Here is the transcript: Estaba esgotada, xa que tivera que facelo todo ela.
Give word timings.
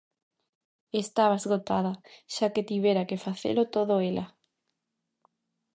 Estaba 1.03 1.39
esgotada, 1.39 1.93
xa 2.33 2.47
que 2.53 2.67
tivera 2.71 3.07
que 3.09 3.21
facelo 3.25 3.63
todo 3.75 3.93
ela. 4.09 4.25